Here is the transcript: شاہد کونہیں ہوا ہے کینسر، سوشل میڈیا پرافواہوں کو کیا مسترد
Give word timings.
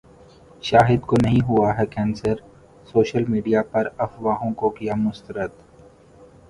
شاہد 0.63 1.01
کونہیں 1.01 1.39
ہوا 1.47 1.69
ہے 1.77 1.85
کینسر، 1.85 2.35
سوشل 2.93 3.25
میڈیا 3.25 3.61
پرافواہوں 3.71 4.53
کو 4.53 4.69
کیا 4.69 4.95
مسترد 4.97 5.51